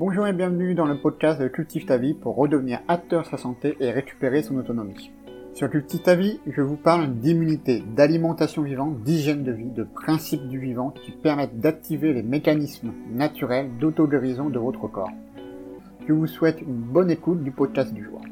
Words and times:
Bonjour 0.00 0.26
et 0.26 0.32
bienvenue 0.32 0.74
dans 0.74 0.86
le 0.86 0.98
podcast 0.98 1.38
de 1.38 1.46
Cultive 1.46 1.84
ta 1.84 1.98
vie 1.98 2.14
pour 2.14 2.34
redevenir 2.34 2.80
acteur 2.88 3.24
de 3.24 3.26
sa 3.26 3.36
santé 3.36 3.76
et 3.80 3.90
récupérer 3.90 4.42
son 4.42 4.56
autonomie. 4.56 5.12
Sur 5.52 5.68
Cultive 5.68 6.00
ta 6.00 6.14
vie, 6.14 6.40
je 6.46 6.62
vous 6.62 6.78
parle 6.78 7.16
d'immunité, 7.16 7.84
d'alimentation 7.86 8.62
vivante, 8.62 9.02
d'hygiène 9.02 9.44
de 9.44 9.52
vie, 9.52 9.68
de 9.68 9.84
principes 9.84 10.48
du 10.48 10.58
vivant 10.58 10.88
qui 10.88 11.12
permettent 11.12 11.60
d'activer 11.60 12.14
les 12.14 12.22
mécanismes 12.22 12.94
naturels 13.10 13.76
d'auto-guérison 13.78 14.48
de 14.48 14.58
votre 14.58 14.88
corps. 14.88 15.12
Je 16.08 16.14
vous 16.14 16.26
souhaite 16.26 16.62
une 16.62 16.80
bonne 16.80 17.10
écoute 17.10 17.44
du 17.44 17.50
podcast 17.50 17.92
du 17.92 18.02
jour. 18.02 18.22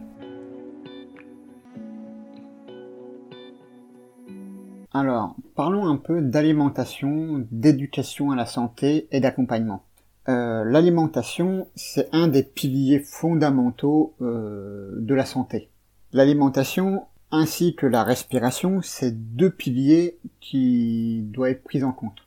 Alors, 4.95 5.37
parlons 5.55 5.87
un 5.87 5.99
peu 5.99 6.23
d'alimentation, 6.23 7.45
d'éducation 7.51 8.31
à 8.31 8.37
la 8.37 8.47
santé 8.47 9.07
et 9.11 9.21
d'accompagnement. 9.21 9.83
Euh, 10.29 10.63
l'alimentation, 10.65 11.69
c'est 11.75 12.09
un 12.13 12.29
des 12.29 12.43
piliers 12.43 13.01
fondamentaux 13.01 14.15
euh, 14.21 14.95
de 14.99 15.15
la 15.15 15.25
santé. 15.25 15.71
L'alimentation 16.13 17.07
ainsi 17.31 17.75
que 17.75 17.87
la 17.87 18.05
respiration, 18.05 18.81
c'est 18.83 19.13
deux 19.13 19.51
piliers 19.51 20.19
qui 20.41 21.23
doivent 21.25 21.53
être 21.53 21.65
pris 21.65 21.83
en 21.83 21.93
compte. 21.93 22.27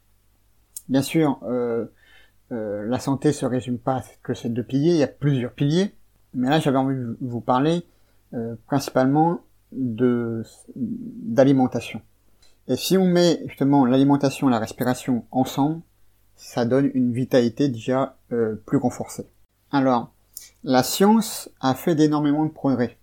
Bien 0.90 1.02
sûr, 1.02 1.40
euh, 1.44 1.86
la 2.50 3.00
santé 3.00 3.32
se 3.32 3.46
résume 3.46 3.78
pas 3.78 4.04
que 4.24 4.34
ces 4.34 4.50
deux 4.50 4.64
piliers, 4.64 4.92
il 4.92 4.98
y 4.98 5.04
a 5.04 5.08
plusieurs 5.08 5.54
piliers, 5.54 5.96
mais 6.34 6.50
là 6.50 6.60
j'avais 6.60 6.78
envie 6.78 6.96
de 6.96 7.18
vous 7.22 7.40
parler 7.40 7.86
principalement 8.68 9.40
de 9.72 10.44
d'alimentation. 10.76 12.02
Et 12.68 12.76
si 12.76 12.98
on 12.98 13.06
met 13.06 13.42
justement 13.48 13.86
l'alimentation 13.86 14.50
et 14.50 14.52
la 14.52 14.60
respiration 14.60 15.24
ensemble, 15.32 15.82
ça 16.42 16.66
donne 16.66 16.90
une 16.96 17.14
vitalité 17.14 17.70
déjà 17.70 18.18
euh, 18.32 18.56
plus 18.66 18.78
renforcée. 18.78 19.28
Alors, 19.72 20.12
la 20.64 20.82
science 20.82 21.50
a 21.62 21.76
fait 21.76 21.94
d'énormément 21.94 22.46
de 22.46 22.52
progrès. 22.52 22.98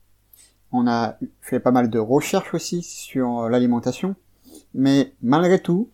On 0.72 0.88
a 0.88 1.16
fait 1.40 1.60
pas 1.60 1.70
mal 1.70 1.88
de 1.88 2.00
recherches 2.00 2.52
aussi 2.52 2.82
sur 2.82 3.48
l'alimentation, 3.48 4.16
mais 4.74 5.14
malgré 5.22 5.60
tout, 5.60 5.88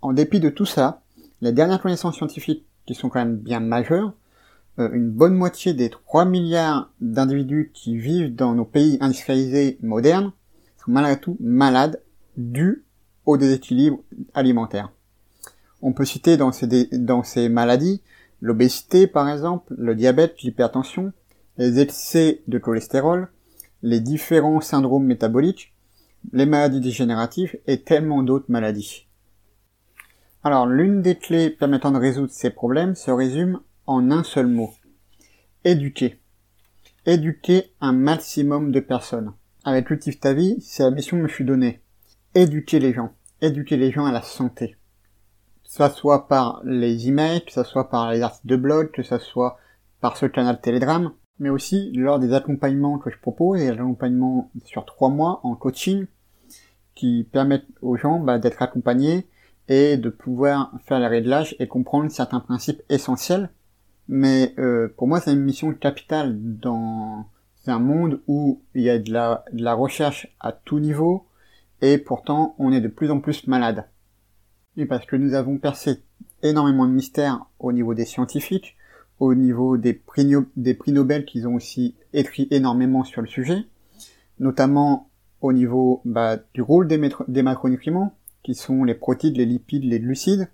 en 0.00 0.12
dépit 0.12 0.38
de 0.38 0.48
tout 0.48 0.64
ça, 0.64 1.02
les 1.40 1.52
dernières 1.52 1.82
connaissances 1.82 2.16
scientifiques 2.16 2.64
qui 2.86 2.94
sont 2.94 3.08
quand 3.08 3.18
même 3.18 3.36
bien 3.36 3.60
majeures, 3.60 4.14
euh, 4.78 4.90
une 4.92 5.10
bonne 5.10 5.34
moitié 5.34 5.74
des 5.74 5.90
3 5.90 6.24
milliards 6.24 6.90
d'individus 7.00 7.72
qui 7.74 7.98
vivent 7.98 8.34
dans 8.34 8.54
nos 8.54 8.64
pays 8.64 8.96
industrialisés 9.00 9.76
modernes 9.82 10.32
sont 10.78 10.92
malgré 10.92 11.18
tout 11.18 11.36
malades 11.40 12.00
dus 12.36 12.84
au 13.26 13.36
déséquilibre 13.36 13.98
alimentaire. 14.34 14.92
On 15.82 15.92
peut 15.92 16.04
citer 16.04 16.36
dans 16.36 16.52
ces, 17.22 17.48
maladies 17.48 18.02
l'obésité 18.42 19.06
par 19.06 19.28
exemple, 19.28 19.74
le 19.76 19.94
diabète, 19.94 20.40
l'hypertension, 20.42 21.12
les 21.56 21.80
excès 21.80 22.42
de 22.48 22.58
cholestérol, 22.58 23.28
les 23.82 24.00
différents 24.00 24.60
syndromes 24.60 25.04
métaboliques, 25.04 25.74
les 26.32 26.46
maladies 26.46 26.80
dégénératives 26.80 27.58
et 27.66 27.82
tellement 27.82 28.22
d'autres 28.22 28.50
maladies. 28.50 29.06
Alors 30.42 30.66
l'une 30.66 31.02
des 31.02 31.16
clés 31.16 31.50
permettant 31.50 31.92
de 31.92 31.98
résoudre 31.98 32.32
ces 32.32 32.50
problèmes 32.50 32.94
se 32.94 33.10
résume 33.10 33.60
en 33.86 34.10
un 34.10 34.22
seul 34.22 34.46
mot. 34.46 34.72
Éduquer. 35.64 36.18
Éduquer 37.06 37.72
un 37.80 37.92
maximum 37.92 38.70
de 38.72 38.80
personnes. 38.80 39.32
Avec 39.64 39.86
Cultive 39.86 40.18
ta 40.18 40.34
c'est 40.60 40.82
la 40.82 40.90
mission 40.90 41.18
que 41.18 41.22
me 41.22 41.28
suis 41.28 41.44
donnée. 41.44 41.80
Éduquer 42.34 42.78
les 42.78 42.92
gens. 42.92 43.12
Éduquer 43.42 43.76
les 43.76 43.90
gens 43.90 44.06
à 44.06 44.12
la 44.12 44.22
santé 44.22 44.76
que 45.70 45.88
ce 45.88 45.96
soit 45.96 46.26
par 46.26 46.60
les 46.64 47.08
emails, 47.08 47.44
que 47.44 47.52
ce 47.52 47.62
soit 47.62 47.90
par 47.90 48.10
les 48.10 48.22
articles 48.22 48.48
de 48.48 48.56
blog, 48.56 48.90
que 48.90 49.04
ce 49.04 49.18
soit 49.18 49.58
par 50.00 50.16
ce 50.16 50.26
canal 50.26 50.60
Telegram, 50.60 51.12
mais 51.38 51.48
aussi 51.48 51.92
lors 51.92 52.18
des 52.18 52.32
accompagnements 52.32 52.98
que 52.98 53.10
je 53.10 53.18
propose, 53.18 53.60
et 53.60 53.68
accompagnements 53.68 54.50
sur 54.64 54.84
trois 54.84 55.10
mois 55.10 55.40
en 55.44 55.54
coaching, 55.54 56.06
qui 56.96 57.22
permettent 57.30 57.68
aux 57.82 57.96
gens 57.96 58.18
bah, 58.18 58.38
d'être 58.38 58.62
accompagnés 58.62 59.28
et 59.68 59.96
de 59.96 60.10
pouvoir 60.10 60.72
faire 60.86 60.98
les 60.98 61.06
réglages 61.06 61.54
et 61.60 61.68
comprendre 61.68 62.10
certains 62.10 62.40
principes 62.40 62.82
essentiels. 62.88 63.50
Mais 64.08 64.54
euh, 64.58 64.88
pour 64.96 65.06
moi, 65.06 65.20
c'est 65.20 65.32
une 65.32 65.40
mission 65.40 65.72
capitale 65.72 66.36
dans 66.36 67.26
un 67.68 67.78
monde 67.78 68.20
où 68.26 68.60
il 68.74 68.82
y 68.82 68.90
a 68.90 68.98
de 68.98 69.12
la, 69.12 69.44
de 69.52 69.62
la 69.62 69.74
recherche 69.74 70.26
à 70.40 70.50
tout 70.50 70.80
niveau, 70.80 71.26
et 71.80 71.96
pourtant 71.96 72.56
on 72.58 72.72
est 72.72 72.80
de 72.80 72.88
plus 72.88 73.10
en 73.12 73.20
plus 73.20 73.46
malade 73.46 73.86
parce 74.86 75.06
que 75.06 75.16
nous 75.16 75.34
avons 75.34 75.58
percé 75.58 76.02
énormément 76.42 76.86
de 76.86 76.92
mystères 76.92 77.46
au 77.58 77.72
niveau 77.72 77.94
des 77.94 78.04
scientifiques, 78.04 78.76
au 79.18 79.34
niveau 79.34 79.76
des 79.76 79.92
prix, 79.92 80.26
Nobel 80.88 81.24
qu'ils 81.24 81.46
ont 81.46 81.54
aussi 81.54 81.94
écrit 82.12 82.48
énormément 82.50 83.04
sur 83.04 83.20
le 83.20 83.28
sujet, 83.28 83.66
notamment 84.38 85.08
au 85.42 85.52
niveau 85.52 86.00
bah, 86.04 86.38
du 86.54 86.62
rôle 86.62 86.88
des, 86.88 87.10
des 87.28 87.42
macronutriments, 87.42 88.14
qui 88.42 88.54
sont 88.54 88.84
les 88.84 88.94
protides, 88.94 89.36
les 89.36 89.46
lipides, 89.46 89.84
les 89.84 90.00
glucides, 90.00 90.48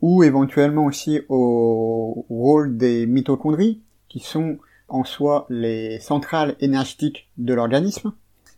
ou 0.00 0.22
éventuellement 0.22 0.86
aussi 0.86 1.20
au 1.28 2.24
rôle 2.28 2.76
des 2.76 3.06
mitochondries, 3.06 3.82
qui 4.08 4.20
sont 4.20 4.58
en 4.88 5.04
soi 5.04 5.46
les 5.50 5.98
centrales 6.00 6.56
énergétiques 6.60 7.28
de 7.38 7.54
l'organisme, 7.54 8.12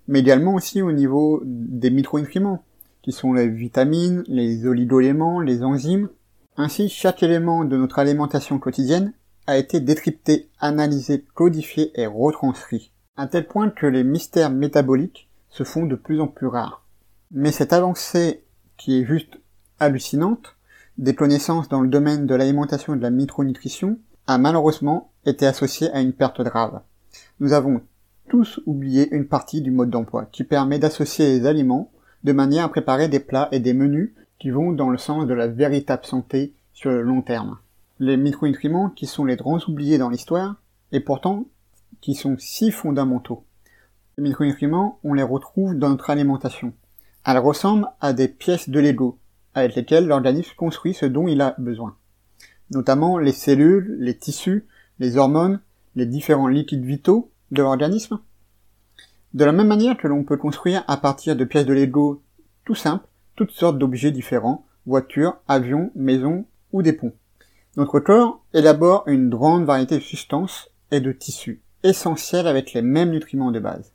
mais 0.07 0.21
également 0.21 0.55
aussi 0.55 0.83
au 0.83 0.93
niveau 0.93 1.43
des 1.45 1.91
micronutriments, 1.91 2.65
qui 3.03 3.13
sont 3.13 3.33
les 3.33 3.49
vitamines, 3.49 4.25
les 4.27 4.67
oligoéléments, 4.67 5.41
les 5.41 5.63
enzymes. 5.63 6.09
Ainsi, 6.57 6.89
chaque 6.89 7.23
élément 7.23 7.65
de 7.65 7.77
notre 7.77 7.99
alimentation 7.99 8.59
quotidienne 8.59 9.13
a 9.47 9.57
été 9.57 9.81
décrypté, 9.81 10.51
analysé, 10.61 11.25
codifié 11.35 11.91
et 12.01 12.07
retranscrit, 12.07 12.93
à 13.17 13.27
tel 13.27 13.47
point 13.47 13.71
que 13.71 13.87
les 13.87 14.05
mystères 14.05 14.51
métaboliques 14.51 15.29
se 15.49 15.65
font 15.65 15.87
de 15.87 15.95
plus 15.95 16.21
en 16.21 16.27
plus 16.27 16.47
rares. 16.47 16.85
Mais 17.31 17.53
cette 17.53 17.73
avancée, 17.73 18.45
qui 18.77 19.01
est 19.01 19.07
juste 19.07 19.39
hallucinante, 19.81 20.57
des 20.99 21.15
connaissances 21.15 21.69
dans 21.69 21.81
le 21.81 21.89
domaine 21.89 22.27
de 22.27 22.35
l'alimentation 22.35 22.95
et 22.95 22.99
de 22.99 23.03
la 23.03 23.11
micronutrition, 23.11 23.99
a 24.27 24.37
malheureusement 24.37 25.13
été 25.25 25.47
associée 25.47 25.91
à 25.93 26.01
une 26.01 26.13
perte 26.13 26.43
grave. 26.43 26.81
Nous 27.41 27.53
avons 27.53 27.81
tous 28.29 28.61
oublié 28.67 29.09
une 29.15 29.27
partie 29.27 29.63
du 29.63 29.71
mode 29.71 29.91
d'emploi 29.91 30.27
qui 30.27 30.45
permet 30.45 30.79
d'associer 30.79 31.27
les 31.27 31.47
aliments 31.47 31.91
de 32.25 32.33
manière 32.33 32.65
à 32.65 32.69
préparer 32.69 33.09
des 33.09 33.21
plats 33.21 33.49
et 33.53 33.61
des 33.61 33.75
menus 33.75 34.13
qui 34.39 34.51
vont 34.51 34.73
dans 34.73 34.91
le 34.91 34.99
sens 34.99 35.27
de 35.27 35.35
la 35.35 35.47
véritable 35.47 36.05
santé 36.05 36.53
sur 36.73 36.91
le 36.91 37.03
long 37.03 37.23
terme. 37.23 37.59
Les 37.99 38.17
micronutriments 38.17 38.91
qui 38.91 39.07
sont 39.07 39.25
les 39.25 39.37
grands 39.37 39.59
oubliés 39.67 39.99
dans 39.99 40.11
l'histoire, 40.11 40.57
et 40.93 41.01
pourtant 41.01 41.47
qui 42.01 42.15
sont 42.15 42.37
si 42.39 42.71
fondamentaux. 42.71 43.45
Les 44.17 44.23
micronutriments, 44.23 44.99
on 45.05 45.15
les 45.15 45.23
retrouve 45.23 45.75
dans 45.75 45.91
notre 45.91 46.11
alimentation. 46.11 46.73
Elles 47.27 47.39
ressemblent 47.39 47.89
à 48.01 48.13
des 48.13 48.29
pièces 48.29 48.69
de 48.69 48.81
Lego, 48.81 49.19
avec 49.55 49.75
lesquelles 49.75 50.07
l'organisme 50.07 50.55
construit 50.57 50.95
ce 50.95 51.07
dont 51.07 51.27
il 51.27 51.41
a 51.41 51.55
besoin. 51.59 51.97
Notamment 52.71 53.19
les 53.19 53.33
cellules, 53.33 53.97
les 53.99 54.17
tissus, 54.17 54.67
les 54.99 55.17
hormones, 55.17 55.61
les 55.97 56.07
différents 56.07 56.49
liquides 56.49 56.85
vitaux 56.85 57.31
de 57.51 57.63
l'organisme, 57.63 58.21
de 59.35 59.45
la 59.45 59.53
même 59.53 59.67
manière 59.67 59.97
que 59.97 60.09
l'on 60.09 60.25
peut 60.25 60.37
construire 60.37 60.85
à 60.89 60.97
partir 60.97 61.37
de 61.37 61.45
pièces 61.45 61.67
de 61.67 61.75
Lego 61.75 62.23
tout 62.65 62.75
simples 62.75 63.07
toutes 63.37 63.51
sortes 63.53 63.79
d'objets 63.79 64.11
différents, 64.11 64.67
voitures, 64.87 65.37
avions, 65.47 65.93
maisons 65.95 66.45
ou 66.73 66.83
des 66.83 66.93
ponts. 66.93 67.13
Notre 67.77 68.01
corps 68.01 68.43
élabore 68.53 69.05
une 69.07 69.29
grande 69.29 69.65
variété 69.65 69.97
de 69.97 70.03
substances 70.03 70.71
et 70.91 71.01
de 71.01 71.13
tissus, 71.13 71.63
essentiels 71.85 72.47
avec 72.47 72.73
les 72.73 72.83
mêmes 72.83 73.11
nutriments 73.11 73.53
de 73.53 73.61
base. 73.61 73.93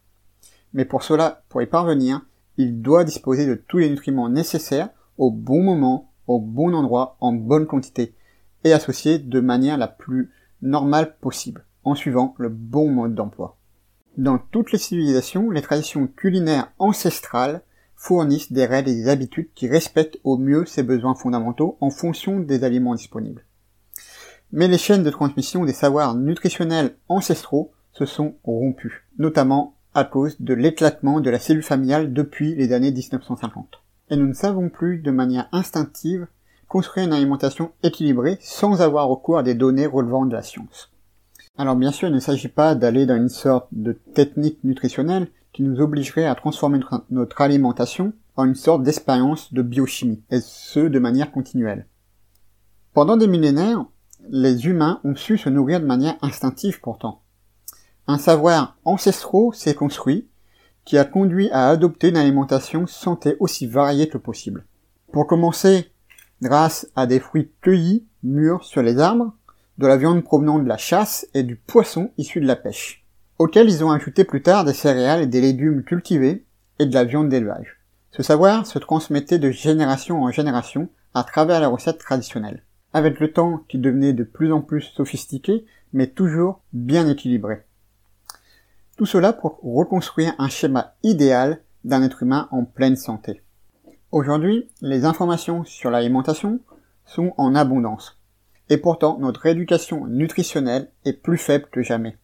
Mais 0.73 0.85
pour 0.85 1.03
cela, 1.03 1.43
pour 1.49 1.61
y 1.61 1.65
parvenir, 1.65 2.21
il 2.57 2.81
doit 2.81 3.03
disposer 3.03 3.45
de 3.45 3.55
tous 3.55 3.79
les 3.79 3.89
nutriments 3.89 4.29
nécessaires 4.29 4.89
au 5.17 5.31
bon 5.31 5.61
moment, 5.61 6.11
au 6.27 6.39
bon 6.39 6.73
endroit, 6.73 7.17
en 7.19 7.33
bonne 7.33 7.67
quantité, 7.67 8.13
et 8.63 8.71
associés 8.71 9.19
de 9.19 9.39
manière 9.39 9.77
la 9.77 9.87
plus 9.87 10.31
normale 10.61 11.17
possible, 11.19 11.65
en 11.83 11.95
suivant 11.95 12.35
le 12.37 12.49
bon 12.49 12.89
mode 12.89 13.15
d'emploi. 13.15 13.57
Dans 14.17 14.37
toutes 14.37 14.71
les 14.71 14.77
civilisations, 14.77 15.49
les 15.49 15.63
traditions 15.63 16.05
culinaires 16.05 16.71
ancestrales 16.77 17.63
fournissent 17.95 18.51
des 18.51 18.67
règles 18.67 18.89
et 18.89 18.95
des 18.95 19.09
habitudes 19.09 19.49
qui 19.55 19.67
respectent 19.67 20.19
au 20.23 20.37
mieux 20.37 20.65
ces 20.65 20.83
besoins 20.83 21.15
fondamentaux 21.15 21.77
en 21.81 21.89
fonction 21.89 22.39
des 22.39 22.63
aliments 22.63 22.93
disponibles. 22.93 23.43
Mais 24.51 24.67
les 24.67 24.77
chaînes 24.77 25.01
de 25.01 25.09
transmission 25.09 25.65
des 25.65 25.73
savoirs 25.73 26.13
nutritionnels 26.13 26.95
ancestraux 27.09 27.71
se 27.91 28.05
sont 28.05 28.35
rompues, 28.43 29.07
notamment 29.17 29.77
à 29.95 30.03
cause 30.03 30.39
de 30.39 30.53
l'éclatement 30.53 31.19
de 31.19 31.31
la 31.31 31.39
cellule 31.39 31.63
familiale 31.63 32.13
depuis 32.13 32.53
les 32.53 32.71
années 32.71 32.91
1950. 32.91 33.81
Et 34.11 34.15
nous 34.15 34.27
ne 34.27 34.33
savons 34.33 34.69
plus 34.69 34.99
de 34.99 35.09
manière 35.09 35.49
instinctive 35.51 36.27
construire 36.67 37.07
une 37.07 37.13
alimentation 37.13 37.71
équilibrée 37.81 38.37
sans 38.41 38.81
avoir 38.81 39.07
recours 39.07 39.39
à 39.39 39.43
des 39.43 39.55
données 39.55 39.87
relevant 39.87 40.27
de 40.27 40.33
la 40.33 40.43
science. 40.43 40.92
Alors 41.55 41.75
bien 41.75 41.91
sûr, 41.91 42.07
il 42.07 42.15
ne 42.15 42.19
s'agit 42.19 42.47
pas 42.47 42.73
d'aller 42.73 43.05
dans 43.05 43.15
une 43.15 43.29
sorte 43.29 43.67
de 43.71 43.91
technique 43.91 44.63
nutritionnelle 44.63 45.27
qui 45.51 45.61
nous 45.61 45.81
obligerait 45.81 46.25
à 46.25 46.33
transformer 46.33 46.79
notre, 47.11 47.41
alimentation 47.41 48.13
en 48.35 48.45
une 48.45 48.55
sorte 48.55 48.81
d'expérience 48.81 49.53
de 49.53 49.61
biochimie, 49.61 50.23
et 50.31 50.39
ce 50.41 50.79
de 50.79 50.97
manière 50.97 51.31
continuelle. 51.31 51.85
Pendant 52.95 53.17
des 53.17 53.27
millénaires, 53.27 53.85
les 54.29 54.65
humains 54.65 54.99
ont 55.03 55.15
su 55.15 55.37
se 55.37 55.49
nourrir 55.49 55.79
de 55.79 55.85
manière 55.85 56.15
instinctive 56.23 56.81
pourtant. 56.81 57.21
Un 58.07 58.17
savoir 58.17 58.75
ancestral 58.83 59.53
s'est 59.53 59.75
construit 59.75 60.27
qui 60.85 60.97
a 60.97 61.05
conduit 61.05 61.51
à 61.51 61.69
adopter 61.69 62.09
une 62.09 62.17
alimentation 62.17 62.87
santé 62.87 63.37
aussi 63.39 63.67
variée 63.67 64.09
que 64.09 64.17
possible. 64.17 64.65
Pour 65.11 65.27
commencer, 65.27 65.91
grâce 66.41 66.89
à 66.95 67.05
des 67.05 67.19
fruits 67.19 67.51
cueillis, 67.61 68.05
mûrs 68.23 68.65
sur 68.65 68.81
les 68.81 68.97
arbres, 68.97 69.33
de 69.83 69.87
la 69.89 69.97
viande 69.97 70.23
provenant 70.23 70.59
de 70.59 70.67
la 70.67 70.77
chasse 70.77 71.27
et 71.33 71.43
du 71.43 71.57
poisson 71.57 72.09
issu 72.17 72.39
de 72.39 72.47
la 72.47 72.55
pêche, 72.55 73.03
auxquels 73.37 73.69
ils 73.69 73.83
ont 73.83 73.91
ajouté 73.91 74.23
plus 74.23 74.41
tard 74.41 74.63
des 74.63 74.73
céréales 74.73 75.21
et 75.21 75.27
des 75.27 75.41
légumes 75.41 75.83
cultivés 75.83 76.45
et 76.79 76.85
de 76.85 76.93
la 76.93 77.03
viande 77.03 77.27
d'élevage. 77.27 77.81
Ce 78.11 78.23
savoir 78.23 78.65
se 78.65 78.79
transmettait 78.79 79.39
de 79.39 79.51
génération 79.51 80.23
en 80.23 80.31
génération 80.31 80.87
à 81.13 81.25
travers 81.25 81.59
les 81.59 81.65
recettes 81.65 81.97
traditionnelles, 81.97 82.63
avec 82.93 83.19
le 83.19 83.33
temps 83.33 83.61
qui 83.67 83.77
devenait 83.77 84.13
de 84.13 84.23
plus 84.23 84.53
en 84.53 84.61
plus 84.61 84.83
sophistiqué, 84.83 85.65
mais 85.91 86.07
toujours 86.07 86.61
bien 86.71 87.05
équilibré. 87.09 87.63
Tout 88.95 89.05
cela 89.05 89.33
pour 89.33 89.59
reconstruire 89.61 90.33
un 90.37 90.47
schéma 90.47 90.93
idéal 91.03 91.59
d'un 91.83 92.03
être 92.03 92.23
humain 92.23 92.47
en 92.51 92.63
pleine 92.63 92.95
santé. 92.95 93.41
Aujourd'hui, 94.13 94.69
les 94.81 95.03
informations 95.03 95.65
sur 95.65 95.89
l'alimentation 95.89 96.61
sont 97.05 97.33
en 97.37 97.53
abondance. 97.53 98.22
Et 98.69 98.77
pourtant, 98.77 99.17
notre 99.19 99.45
éducation 99.45 100.07
nutritionnelle 100.07 100.89
est 101.05 101.13
plus 101.13 101.37
faible 101.37 101.67
que 101.71 101.81
jamais. 101.81 102.17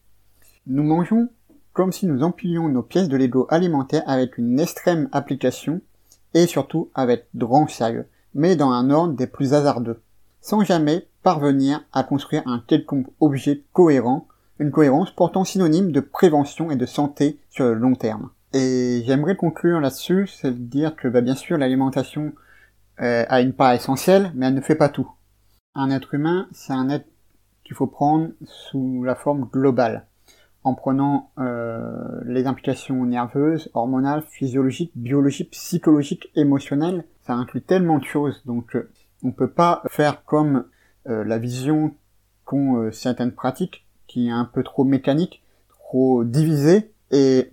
Nous 0.66 0.82
mangeons 0.82 1.28
comme 1.72 1.92
si 1.92 2.06
nous 2.06 2.22
empilions 2.22 2.68
nos 2.68 2.82
pièces 2.82 3.08
de 3.08 3.16
Lego 3.16 3.46
alimentaire 3.48 4.02
avec 4.06 4.38
une 4.38 4.58
extrême 4.58 5.08
application 5.12 5.80
et 6.34 6.46
surtout 6.46 6.90
avec 6.94 7.26
grand 7.34 7.68
sérieux, 7.68 8.06
mais 8.34 8.56
dans 8.56 8.70
un 8.70 8.90
ordre 8.90 9.14
des 9.14 9.26
plus 9.26 9.54
hasardeux, 9.54 10.00
sans 10.40 10.64
jamais 10.64 11.06
parvenir 11.22 11.84
à 11.92 12.02
construire 12.02 12.46
un 12.46 12.62
quelconque 12.66 13.06
objet 13.20 13.62
cohérent 13.72 14.26
une 14.60 14.70
cohérence 14.70 15.10
pourtant 15.10 15.44
synonyme 15.44 15.90
de 15.90 16.00
prévention 16.00 16.70
et 16.70 16.76
de 16.76 16.86
santé 16.86 17.40
sur 17.48 17.64
le 17.64 17.74
long 17.74 17.94
terme. 17.94 18.28
Et 18.52 19.02
j'aimerais 19.06 19.34
conclure 19.34 19.80
là-dessus, 19.80 20.26
c'est 20.26 20.50
de 20.50 20.64
dire 20.64 20.94
que 20.96 21.08
bah, 21.08 21.22
bien 21.22 21.34
sûr 21.34 21.56
l'alimentation 21.56 22.32
euh, 23.00 23.24
a 23.28 23.40
une 23.40 23.54
part 23.54 23.72
essentielle, 23.72 24.30
mais 24.34 24.46
elle 24.46 24.54
ne 24.54 24.60
fait 24.60 24.74
pas 24.74 24.90
tout. 24.90 25.10
Un 25.74 25.90
être 25.90 26.14
humain, 26.14 26.48
c'est 26.52 26.72
un 26.72 26.88
être 26.88 27.06
qu'il 27.64 27.76
faut 27.76 27.86
prendre 27.86 28.30
sous 28.44 29.04
la 29.04 29.14
forme 29.14 29.48
globale, 29.52 30.06
en 30.64 30.74
prenant 30.74 31.30
euh, 31.38 32.20
les 32.24 32.46
implications 32.46 33.04
nerveuses, 33.06 33.70
hormonales, 33.74 34.22
physiologiques, 34.22 34.92
biologiques, 34.96 35.50
psychologiques, 35.50 36.30
émotionnelles. 36.34 37.04
Ça 37.22 37.34
inclut 37.34 37.62
tellement 37.62 37.98
de 37.98 38.04
choses, 38.04 38.42
donc 38.46 38.74
euh, 38.74 38.90
on 39.22 39.30
peut 39.30 39.50
pas 39.50 39.82
faire 39.88 40.24
comme 40.24 40.64
la 41.06 41.38
vision 41.38 41.94
qu'ont 42.44 42.92
certaines 42.92 43.32
pratiques 43.32 43.86
qui 44.06 44.26
est 44.26 44.32
un 44.32 44.44
peu 44.44 44.62
trop 44.64 44.84
mécanique, 44.84 45.42
trop 45.68 46.24
divisé, 46.24 46.92
et, 47.12 47.52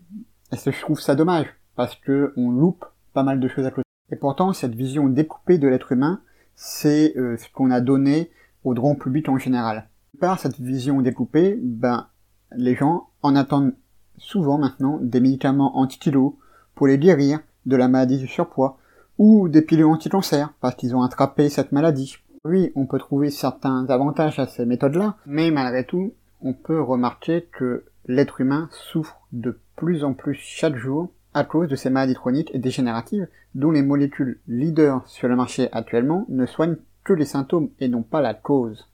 je 0.52 0.82
trouve 0.82 1.00
ça 1.00 1.16
dommage, 1.16 1.48
parce 1.76 1.96
que 1.96 2.34
on 2.36 2.50
loupe 2.50 2.86
pas 3.14 3.24
mal 3.24 3.40
de 3.40 3.48
choses 3.48 3.66
à 3.66 3.72
côté. 3.72 3.88
Et 4.12 4.16
pourtant, 4.16 4.54
cette 4.54 4.74
vision 4.74 5.08
découpée 5.08 5.60
de 5.60 5.68
l'être 5.68 5.92
humain, 5.92 6.22
c'est 6.58 7.16
euh, 7.16 7.38
ce 7.38 7.48
qu'on 7.54 7.72
a 7.72 7.80
donné 7.80 8.30
au 8.66 8.74
grand 8.74 8.96
public 8.96 9.30
en 9.30 9.38
général. 9.38 9.88
Par 10.20 10.40
cette 10.40 10.60
vision 10.60 11.02
découpée, 11.02 11.58
ben, 11.62 12.08
les 12.52 12.76
gens 12.76 13.10
en 13.22 13.36
attendent 13.36 13.76
souvent 14.18 14.58
maintenant 14.58 15.00
des 15.02 15.22
médicaments 15.22 15.78
anti-kilos 15.78 16.34
pour 16.76 16.88
les 16.88 16.98
guérir 16.98 17.40
de 17.66 17.76
la 17.76 17.88
maladie 17.88 18.18
du 18.18 18.28
surpoids, 18.28 18.78
ou 19.18 19.50
des 19.50 19.62
pilules 19.62 19.86
anti-cancer, 19.86 20.54
parce 20.62 20.76
qu'ils 20.76 20.96
ont 20.96 21.02
attrapé 21.02 21.50
cette 21.50 21.72
maladie. 21.72 22.18
Oui, 22.44 22.72
on 22.76 22.86
peut 22.86 23.00
trouver 23.00 23.30
certains 23.30 23.86
avantages 23.90 24.40
à 24.40 24.48
ces 24.48 24.66
méthodes-là, 24.66 25.18
mais 25.26 25.52
malgré 25.52 25.86
tout, 25.86 26.14
on 26.42 26.54
peut 26.54 26.82
remarquer 26.82 27.48
que 27.52 27.86
l'être 28.06 28.42
humain 28.42 28.70
souffre 28.72 29.28
de 29.32 29.60
plus 29.76 30.04
en 30.04 30.14
plus 30.14 30.36
chaque 30.36 30.76
jour 30.76 31.10
à 31.38 31.44
cause 31.44 31.70
de 31.70 31.76
ces 31.76 31.92
maladies 31.92 32.16
chroniques 32.16 32.50
et 32.56 32.58
dégénératives 32.58 33.28
dont 33.54 33.70
les 33.70 33.84
molécules 33.84 34.40
leaders 34.48 35.08
sur 35.08 35.28
le 35.28 35.36
marché 35.36 35.70
actuellement 35.72 36.26
ne 36.30 36.48
soignent 36.48 36.78
que 37.04 37.14
les 37.14 37.26
symptômes 37.26 37.70
et 37.80 37.88
non 37.90 38.02
pas 38.02 38.22
la 38.22 38.34
cause. 38.34 38.88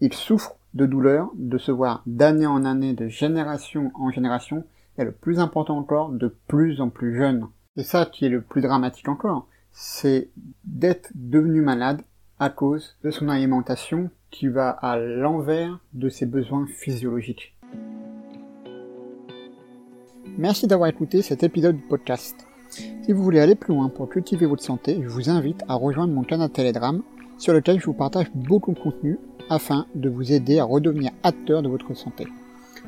Il 0.00 0.12
souffre 0.12 0.56
de 0.74 0.86
douleurs, 0.86 1.30
de 1.36 1.56
se 1.56 1.70
voir 1.70 2.02
d'année 2.04 2.48
en 2.48 2.64
année, 2.64 2.94
de 2.94 3.06
génération 3.06 3.92
en 3.94 4.10
génération, 4.10 4.64
et 4.98 5.04
le 5.04 5.12
plus 5.12 5.38
important 5.38 5.78
encore, 5.78 6.10
de 6.10 6.34
plus 6.48 6.80
en 6.80 6.88
plus 6.88 7.16
jeune. 7.16 7.46
Et 7.76 7.84
ça 7.84 8.06
qui 8.06 8.26
est 8.26 8.28
le 8.28 8.40
plus 8.40 8.60
dramatique 8.60 9.08
encore, 9.08 9.46
c'est 9.70 10.30
d'être 10.64 11.12
devenu 11.14 11.60
malade 11.60 12.02
à 12.40 12.50
cause 12.50 12.96
de 13.04 13.12
son 13.12 13.28
alimentation 13.28 14.10
qui 14.32 14.48
va 14.48 14.70
à 14.70 14.98
l'envers 14.98 15.78
de 15.92 16.08
ses 16.08 16.26
besoins 16.26 16.66
physiologiques. 16.66 17.54
Merci 20.38 20.68
d'avoir 20.68 20.88
écouté 20.88 21.20
cet 21.20 21.42
épisode 21.42 21.74
du 21.74 21.82
podcast. 21.82 22.46
Si 22.70 23.12
vous 23.12 23.24
voulez 23.24 23.40
aller 23.40 23.56
plus 23.56 23.74
loin 23.74 23.88
pour 23.88 24.08
cultiver 24.08 24.46
votre 24.46 24.62
santé, 24.62 25.00
je 25.02 25.08
vous 25.08 25.28
invite 25.28 25.64
à 25.66 25.74
rejoindre 25.74 26.14
mon 26.14 26.22
canal 26.22 26.48
Telegram 26.48 27.02
sur 27.38 27.52
lequel 27.52 27.80
je 27.80 27.86
vous 27.86 27.92
partage 27.92 28.30
beaucoup 28.32 28.72
de 28.72 28.78
contenu 28.78 29.18
afin 29.50 29.86
de 29.96 30.08
vous 30.08 30.32
aider 30.32 30.60
à 30.60 30.64
redevenir 30.64 31.10
acteur 31.24 31.60
de 31.60 31.68
votre 31.68 31.92
santé. 31.94 32.28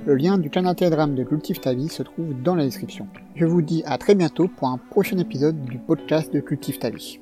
Le 0.07 0.15
lien 0.15 0.39
du 0.39 0.49
canal 0.49 0.77
Telegram 0.77 1.13
de 1.13 1.25
Cultive 1.25 1.59
ta 1.59 1.75
vie 1.75 1.89
se 1.89 2.05
trouve 2.05 2.41
dans 2.41 2.55
la 2.55 2.65
description. 2.65 3.09
Je 3.35 3.47
vous 3.47 3.63
dis 3.63 3.83
à 3.85 3.99
très 3.99 4.15
bientôt 4.15 4.47
pour 4.47 4.69
un 4.69 4.79
prochain 4.79 5.19
épisode 5.19 5.61
du 5.65 5.79
podcast 5.79 6.33
de 6.33 6.39
Cultive 6.39 6.79
ta 6.79 6.91
vie. 6.91 7.19